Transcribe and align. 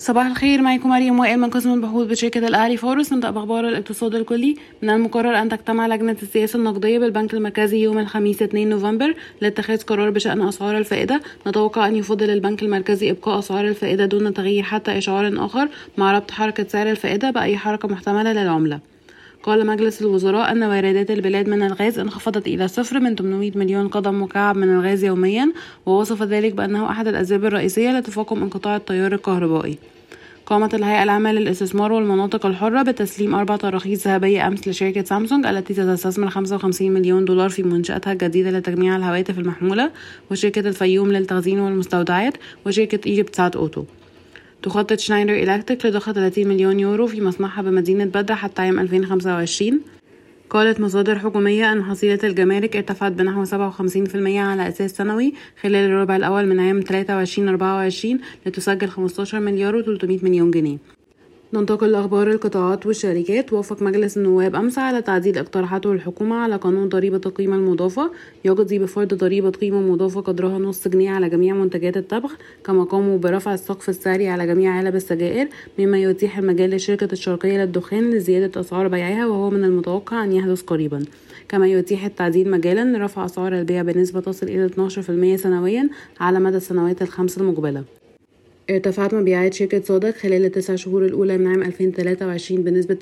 صباح 0.00 0.26
الخير 0.26 0.62
معكم 0.62 0.88
مريم 0.88 1.18
وائل 1.18 1.38
من 1.38 1.50
قسم 1.50 1.74
البحوث 1.74 2.06
بشركة 2.06 2.48
الأهلي 2.48 2.76
فورس 2.76 3.12
نبدأ 3.12 3.30
بأخبار 3.30 3.68
الاقتصاد 3.68 4.14
الكلي. 4.14 4.56
من 4.82 4.90
المقرر 4.90 5.42
أن 5.42 5.48
تجتمع 5.48 5.86
لجنة 5.86 6.16
السياسة 6.22 6.58
النقدية 6.58 6.98
بالبنك 6.98 7.34
المركزي 7.34 7.82
يوم 7.82 7.98
الخميس 7.98 8.42
2 8.42 8.68
نوفمبر 8.68 9.14
لاتخاذ 9.40 9.82
قرار 9.82 10.10
بشأن 10.10 10.42
أسعار 10.42 10.78
الفائدة. 10.78 11.20
نتوقع 11.46 11.86
أن 11.86 11.96
يفضل 11.96 12.30
البنك 12.30 12.62
المركزي 12.62 13.10
إبقاء 13.10 13.38
أسعار 13.38 13.68
الفائدة 13.68 14.06
دون 14.06 14.34
تغيير 14.34 14.62
حتى 14.62 14.98
إشعار 14.98 15.44
آخر 15.44 15.68
مع 15.96 16.12
ربط 16.12 16.30
حركة 16.30 16.66
سعر 16.68 16.90
الفائدة 16.90 17.30
بأي 17.30 17.56
حركة 17.56 17.88
محتملة 17.88 18.32
للعملة. 18.32 18.80
قال 19.42 19.66
مجلس 19.66 20.02
الوزراء 20.02 20.52
أن 20.52 20.62
واردات 20.62 21.10
البلاد 21.10 21.48
من 21.48 21.62
الغاز 21.62 21.98
انخفضت 21.98 22.46
إلى 22.46 22.68
صفر 22.68 23.00
من 23.00 23.14
800 23.14 23.52
مليون 23.54 23.88
قدم 23.88 24.22
مكعب 24.22 24.56
من 24.56 24.74
الغاز 24.74 25.04
يوميا 25.04 25.52
ووصف 25.86 26.22
ذلك 26.22 26.52
بأنه 26.54 26.90
أحد 26.90 27.08
الأسباب 27.08 27.44
الرئيسية 27.44 27.98
لتفاقم 27.98 28.42
انقطاع 28.42 28.76
التيار 28.76 29.12
الكهربائي. 29.12 29.78
قامت 30.46 30.74
الهيئة 30.74 31.02
العامة 31.02 31.32
للاستثمار 31.32 31.92
والمناطق 31.92 32.46
الحرة 32.46 32.82
بتسليم 32.82 33.34
أربع 33.34 33.56
تراخيص 33.56 34.06
ذهبية 34.06 34.46
أمس 34.46 34.68
لشركة 34.68 35.04
سامسونج 35.04 35.46
التي 35.46 35.74
ستستثمر 35.74 36.30
55 36.30 36.90
مليون 36.90 37.24
دولار 37.24 37.48
في 37.48 37.62
منشأتها 37.62 38.12
الجديدة 38.12 38.50
لتجميع 38.50 38.96
الهواتف 38.96 39.38
المحمولة 39.38 39.90
وشركة 40.30 40.60
الفيوم 40.68 41.12
للتخزين 41.12 41.60
والمستودعات 41.60 42.34
وشركة 42.66 43.00
إيجيبت 43.06 43.36
سات 43.36 43.56
أوتو. 43.56 43.84
تخطط 44.62 44.98
شنايدر 44.98 45.34
إلكتريك 45.34 45.86
لضخ 45.86 46.12
30 46.12 46.46
مليون 46.46 46.80
يورو 46.80 47.06
في 47.06 47.20
مصنعها 47.20 47.62
بمدينة 47.62 48.04
بدر 48.04 48.34
حتى 48.34 48.62
عام 48.62 48.78
2025 48.78 49.80
قالت 50.50 50.80
مصادر 50.80 51.18
حكومية 51.18 51.72
أن 51.72 51.84
حصيلة 51.84 52.18
الجمارك 52.24 52.76
ارتفعت 52.76 53.12
بنحو 53.12 53.44
57% 53.44 53.50
على 54.26 54.68
أساس 54.68 54.90
سنوي 54.90 55.34
خلال 55.60 55.90
الربع 55.90 56.16
الأول 56.16 56.46
من 56.46 56.60
عام 56.60 56.80
23-24 56.82 58.46
لتسجل 58.46 58.88
15 58.88 59.40
مليار 59.40 59.76
و 59.76 59.82
300 59.82 60.18
مليون 60.22 60.50
جنيه. 60.50 60.97
ننتقل 61.52 61.92
لأخبار 61.92 62.30
القطاعات 62.30 62.86
والشركات. 62.86 63.52
وافق 63.52 63.82
مجلس 63.82 64.16
النواب 64.16 64.54
أمس 64.54 64.78
على 64.78 65.02
تعديل 65.02 65.38
اقتراحاته 65.38 65.92
الحكومة 65.92 66.36
على 66.36 66.56
قانون 66.56 66.88
ضريبة 66.88 67.20
القيمة 67.26 67.56
المضافة 67.56 68.10
يقضي 68.44 68.78
بفرض 68.78 69.14
ضريبة 69.14 69.50
قيمة 69.50 69.80
مضافة 69.80 70.20
قدرها 70.20 70.58
نص 70.58 70.88
جنيه 70.88 71.10
على 71.10 71.28
جميع 71.28 71.54
منتجات 71.54 71.96
الطبخ 71.96 72.36
كما 72.64 72.84
قاموا 72.84 73.18
برفع 73.18 73.54
السقف 73.54 73.88
السعري 73.88 74.28
على 74.28 74.46
جميع 74.46 74.72
علب 74.72 74.94
السجائر 74.94 75.48
مما 75.78 75.98
يتيح 75.98 76.38
المجال 76.38 76.70
لشركة 76.70 77.08
الشرقية 77.12 77.64
للدخان 77.64 78.10
لزيادة 78.10 78.60
أسعار 78.60 78.88
بيعها 78.88 79.26
وهو 79.26 79.50
من 79.50 79.64
المتوقع 79.64 80.24
أن 80.24 80.32
يحدث 80.32 80.62
قريبا. 80.62 81.04
كما 81.48 81.68
يتيح 81.68 82.04
التعديل 82.04 82.50
مجالا 82.50 82.98
لرفع 82.98 83.24
أسعار 83.24 83.58
البيع 83.58 83.82
بنسبة 83.82 84.20
تصل 84.20 84.46
إلى 84.46 84.66
12% 84.66 85.36
سنويا 85.36 85.88
على 86.20 86.40
مدى 86.40 86.56
السنوات 86.56 87.02
الخمس 87.02 87.38
المقبلة. 87.38 87.84
ارتفعت 88.70 89.14
مبيعات 89.14 89.54
شركة 89.54 89.80
صادق 89.80 90.10
خلال 90.10 90.44
التسع 90.44 90.74
شهور 90.76 91.04
الأولى 91.04 91.38
من 91.38 91.46
عام 91.46 91.62
2023 91.62 92.62
بنسبة 92.62 92.94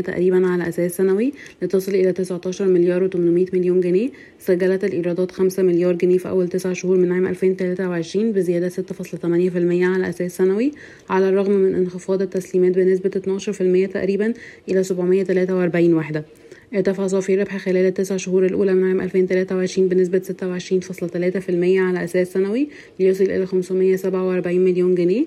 68% 0.00 0.04
تقريبا 0.04 0.46
على 0.46 0.68
أساس 0.68 0.96
سنوي 0.96 1.32
لتصل 1.62 1.94
إلى 1.94 2.12
19 2.12 2.64
مليار 2.64 3.10
و800 3.10 3.54
مليون 3.54 3.80
جنيه. 3.80 4.10
سجلت 4.38 4.84
الإيرادات 4.84 5.30
5 5.30 5.62
مليار 5.62 5.94
جنيه 5.94 6.18
في 6.18 6.28
أول 6.28 6.48
تسع 6.48 6.72
شهور 6.72 6.96
من 6.96 7.12
عام 7.12 7.26
2023 7.26 8.32
بزيادة 8.32 8.68
6.8% 8.68 8.76
على 9.82 10.08
أساس 10.08 10.36
سنوي 10.36 10.72
على 11.10 11.28
الرغم 11.28 11.52
من 11.52 11.74
انخفاض 11.74 12.22
التسليمات 12.22 12.72
بنسبة 12.72 13.10
12% 13.88 13.92
تقريبا 13.92 14.34
إلى 14.68 14.82
743 14.82 15.94
وحدة 15.94 16.24
ارتفع 16.74 17.06
صافي 17.06 17.34
الربح 17.34 17.56
خلال 17.56 17.86
التسع 17.86 18.16
شهور 18.16 18.46
الأولى 18.46 18.74
من 18.74 18.88
عام 18.88 19.00
2023 19.00 19.88
بنسبة 19.88 20.18
26.3% 20.18 21.78
على 21.78 22.04
أساس 22.04 22.32
سنوي 22.32 22.68
ليصل 23.00 23.24
إلى 23.24 23.46
547 23.46 24.60
مليون 24.60 24.94
جنيه. 24.94 25.24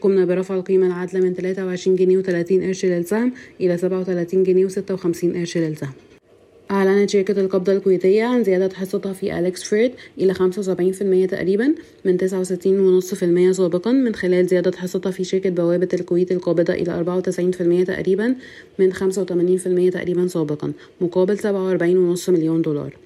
قمنا 0.00 0.24
برفع 0.24 0.54
القيمة 0.54 0.86
العادلة 0.86 1.20
من 1.20 1.34
23 1.34 1.96
جنيه 1.96 2.22
و30 2.22 2.52
قرش 2.52 2.84
للسهم 2.84 3.32
إلى 3.60 3.76
37 3.78 4.42
جنيه 4.42 4.68
و56 4.68 5.36
قرش 5.36 5.58
للسهم. 5.58 5.92
أعلنت 6.74 7.10
شركة 7.10 7.40
القبضة 7.40 7.72
الكويتية 7.72 8.24
عن 8.24 8.44
زيادة 8.44 8.74
حصتها 8.74 9.12
في 9.12 9.38
أليكس 9.38 9.64
فريد 9.64 9.92
إلى 10.18 10.34
75% 10.34 11.30
تقريبا 11.30 11.74
من 12.04 12.18
69.5% 12.18 13.52
سابقا 13.52 13.92
من 13.92 14.14
خلال 14.14 14.46
زيادة 14.46 14.78
حصتها 14.78 15.10
في 15.10 15.24
شركة 15.24 15.50
بوابة 15.50 15.88
الكويت 15.94 16.32
القابضة 16.32 16.72
إلى 16.72 17.04
94% 17.84 17.86
تقريبا 17.86 18.34
من 18.78 18.92
85% 18.92 19.92
تقريبا 19.92 20.26
سابقا 20.26 20.72
مقابل 21.00 21.38
47.5 21.38 22.28
مليون 22.28 22.62
دولار. 22.62 23.03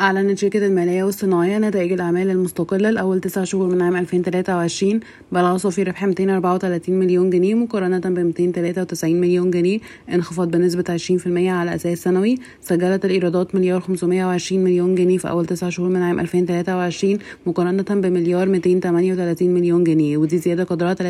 أعلنت 0.00 0.38
شركة 0.38 0.66
المالية 0.66 1.04
والصناعية 1.04 1.58
نتائج 1.58 1.92
الأعمال 1.92 2.30
المستقلة 2.30 2.90
لأول 2.90 3.20
تسع 3.20 3.44
شهور 3.44 3.66
من 3.66 3.82
عام 3.82 3.96
2023 3.96 5.00
بلغ 5.32 5.56
صافي 5.56 5.82
ربح 5.82 6.04
234 6.04 6.94
مليون 6.94 7.30
جنيه 7.30 7.54
مقارنة 7.54 7.98
ب 7.98 8.18
293 8.18 9.20
مليون 9.20 9.50
جنيه. 9.50 9.78
انخفاض 10.14 10.50
بنسبة 10.50 10.84
20% 10.96 11.26
على 11.26 11.74
أساس 11.74 12.02
سنوي. 12.02 12.38
سجلت 12.60 13.04
الإيرادات 13.04 13.54
مليار 13.54 13.80
520 13.80 14.64
مليون 14.64 14.94
جنيه 14.94 15.18
في 15.18 15.28
أول 15.28 15.46
تسع 15.46 15.68
شهور 15.68 15.88
من 15.88 16.02
عام 16.02 16.20
2023 16.20 17.18
مقارنة 17.46 17.82
بمليار 17.82 18.48
238 18.48 19.54
مليون 19.54 19.84
جنيه 19.84 20.16
ودي 20.16 20.38
زيادة 20.38 20.64
قدرها 20.64 20.94
23% 20.94 21.00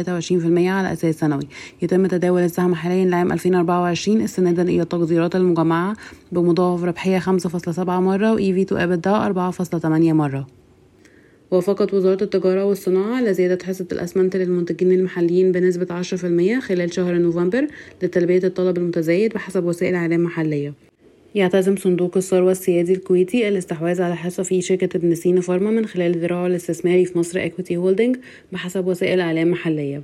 على 0.68 0.92
أساس 0.92 1.14
سنوي. 1.14 1.48
يتم 1.82 2.06
تداول 2.06 2.42
السهم 2.42 2.74
حاليا 2.74 3.04
لعام 3.04 3.32
2024 3.32 4.20
استنادا 4.20 4.62
إلى 4.62 4.82
التقديرات 4.82 5.36
المجمعة. 5.36 5.96
بمضاعف 6.34 6.84
ربحية 6.84 7.18
5.7 7.18 7.78
مرة 7.78 8.32
و 8.32 8.38
EV 8.38 8.66
to 8.66 8.74
EBITDA 8.74 9.08
4.8 9.84 9.84
مرة. 10.12 10.46
وافقت 11.50 11.94
وزارة 11.94 12.22
التجارة 12.22 12.64
والصناعة 12.64 13.16
على 13.16 13.34
زيادة 13.34 13.64
حصة 13.64 13.86
الأسمنت 13.92 14.36
للمنتجين 14.36 14.92
المحليين 14.92 15.52
بنسبة 15.52 16.02
10% 16.02 16.60
خلال 16.60 16.94
شهر 16.94 17.18
نوفمبر 17.18 17.66
لتلبية 18.02 18.40
الطلب 18.44 18.78
المتزايد 18.78 19.34
بحسب 19.34 19.64
وسائل 19.64 19.94
إعلام 19.94 20.24
محلية. 20.24 20.74
يعتزم 21.34 21.76
صندوق 21.76 22.16
الثروة 22.16 22.52
السيادي 22.52 22.92
الكويتي 22.92 23.48
الاستحواذ 23.48 24.02
على 24.02 24.16
حصة 24.16 24.42
في 24.42 24.62
شركة 24.62 24.96
ابن 24.96 25.14
سينا 25.14 25.40
فارما 25.40 25.70
من 25.70 25.86
خلال 25.86 26.18
ذراعه 26.18 26.46
الاستثماري 26.46 27.04
في 27.04 27.18
مصر 27.18 27.44
Ekuity 27.44 27.76
Holding 27.76 28.16
بحسب 28.52 28.86
وسائل 28.86 29.20
إعلام 29.20 29.50
محلية. 29.50 30.02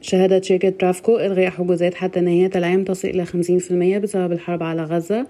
شهدت 0.00 0.44
شركة 0.44 0.72
برافكو 0.80 1.18
إلغاء 1.18 1.50
حجوزات 1.50 1.94
حتى 1.94 2.20
نهاية 2.20 2.50
العام 2.56 2.84
تصل 2.84 3.08
إلى 3.08 3.26
50% 3.26 3.98
بسبب 3.98 4.32
الحرب 4.32 4.62
على 4.62 4.84
غزة 4.84 5.26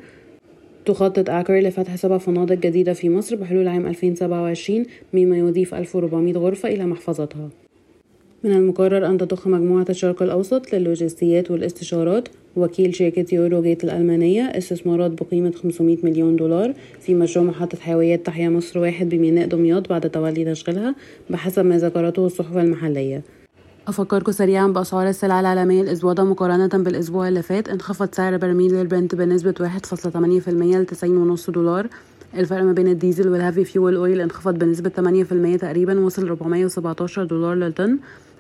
تخطط 0.87 1.31
آكر 1.31 1.61
لفتح 1.61 1.97
سبع 1.97 2.19
فنادق 2.19 2.55
جديدة 2.55 2.93
في 2.93 3.11
مصر 3.11 3.37
بحلول 3.37 3.69
عام 3.69 3.87
2027 3.87 4.87
مما 5.13 5.39
يضيف 5.39 5.75
1400 5.75 6.35
غرفة 6.35 6.69
إلى 6.69 6.87
محفظتها. 6.87 7.49
من 8.45 8.53
المقرر 8.53 9.07
أن 9.07 9.19
تضخ 9.19 9.49
مجموعة 9.49 9.87
الشرق 9.91 10.23
الأوسط 10.23 10.75
للوجستيات 10.75 11.51
والاستشارات 11.51 12.29
وكيل 12.57 12.95
شركة 12.95 13.35
يورو 13.35 13.63
جيت 13.63 13.85
الألمانية 13.85 14.43
استثمارات 14.43 15.11
بقيمة 15.11 15.51
500 15.51 15.97
مليون 16.03 16.37
دولار 16.37 16.75
في 17.01 17.15
مشروع 17.15 17.47
محطة 17.47 17.79
حيويات 17.79 18.27
تحيا 18.27 18.49
مصر 18.49 18.79
واحد 18.79 19.09
بميناء 19.09 19.47
دمياط 19.47 19.89
بعد 19.89 20.11
تولي 20.11 20.45
تشغيلها 20.45 20.95
بحسب 21.31 21.65
ما 21.65 21.79
ذكرته 21.79 22.27
الصحف 22.27 22.57
المحلية. 22.57 23.23
أفكركم 23.89 24.33
سريعا 24.33 24.67
بأسعار 24.67 25.09
السلع 25.09 25.41
العالمية 25.41 25.83
الأسبوع 25.83 26.13
ده 26.13 26.25
مقارنة 26.25 26.67
بالأسبوع 26.85 27.29
اللي 27.29 27.43
فات. 27.43 27.69
انخفض 27.69 28.09
سعر 28.15 28.37
برميل 28.37 28.75
البرنت 28.75 29.15
بنسبة 29.15 29.55
1.8% 29.61 30.77
ل 30.77 30.87
90.5 30.87 31.51
دولار. 31.51 31.87
الفرق 32.35 32.63
ما 32.63 32.73
بين 32.73 32.89
الديزل 32.89 33.29
وال 33.29 33.39
heavy 33.39 33.65
fuel 33.65 33.97
oil 33.97 34.21
انخفض 34.21 34.59
بنسبة 34.59 34.91
8% 34.91 35.57
تقريبا 35.61 36.01
وصل 36.01 36.27
417 36.29 37.25
دولار 37.25 37.55
للطن. 37.55 37.99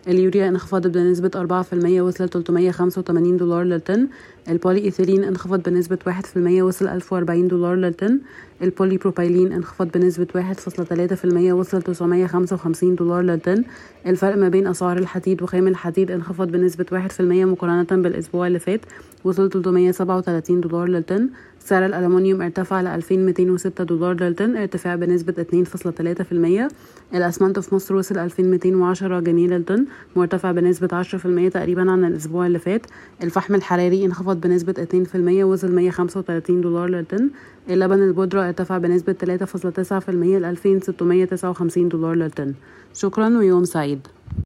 اليوريا 0.08 0.48
انخفضت 0.48 0.86
بنسبة 0.86 1.30
4% 1.36 2.00
وصلت 2.00 2.32
385 2.32 3.36
دولار 3.36 3.62
للطن. 3.62 4.08
البولي 4.48 4.84
إيثيلين 4.84 5.24
انخفض 5.24 5.62
بنسبة 5.68 5.98
1% 6.06 6.62
وصل 6.62 6.88
1040 6.88 7.48
دولار 7.48 7.74
للطن. 7.74 8.18
البولي 8.62 8.96
بروبايلين 8.96 9.52
انخفض 9.52 9.88
بنسبة 9.94 10.26
1.3% 10.34 11.52
وصل 11.52 11.82
955 11.82 12.94
دولار 12.94 13.22
للطن. 13.22 13.64
الفرق 14.06 14.36
ما 14.36 14.48
بين 14.48 14.66
أسعار 14.66 14.98
الحديد 14.98 15.42
وخام 15.42 15.68
الحديد 15.68 16.10
انخفض 16.10 16.48
بنسبة 16.48 16.86
1% 16.92 17.20
مقارنة 17.20 18.02
بالأسبوع 18.02 18.46
اللي 18.46 18.58
فات 18.58 18.80
وصل 19.24 19.50
337 19.50 20.60
دولار 20.60 20.88
للطن. 20.88 21.28
سعر 21.58 21.86
الألمنيوم 21.86 22.42
ارتفع 22.42 22.80
ل 22.80 22.86
2206 22.86 23.84
دولار 23.84 24.20
للطن 24.20 24.56
ارتفاع 24.56 24.94
بنسبة 24.94 25.32
2.3% 25.32 26.68
الأسمنت 27.14 27.58
في 27.58 27.74
مصر 27.74 27.94
وصل 27.94 28.18
2210 28.18 29.20
جنيه 29.20 29.46
للطن 29.46 29.86
مرتفع 30.16 30.52
بنسبة 30.52 31.02
10% 31.02 31.48
تقريبا 31.52 31.90
عن 31.90 32.04
الأسبوع 32.04 32.46
اللي 32.46 32.58
فات. 32.58 32.86
الفحم 33.22 33.54
الحراري 33.54 34.04
انخفض 34.04 34.40
بنسبة 34.40 34.72
2% 34.72 35.44
وصل 35.44 35.72
135 35.72 36.60
دولار 36.60 36.88
للطن. 36.88 37.30
اللبن 37.70 38.02
البودرة 38.02 38.45
ارتفع 38.46 38.78
بنسبة 38.78 39.12
3.9% 39.12 40.10
ل 40.10 40.44
2659 40.44 41.88
دولار 41.88 42.14
للطن. 42.14 42.54
شكرا 42.94 43.28
ويوم 43.28 43.64
سعيد. 43.64 44.00